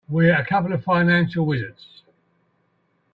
[0.09, 2.01] We're a couple of financial wizards.